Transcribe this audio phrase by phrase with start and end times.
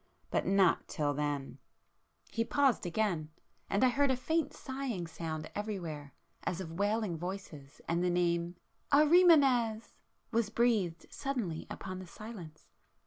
[0.31, 1.59] —but not till then!"
[2.31, 8.03] He paused again,—and I heard a faint sighing sound everywhere as of wailing voices, and
[8.03, 8.55] the name
[8.91, 9.93] "Ahrimanes!"
[10.31, 12.65] was breathed suddenly upon the silence.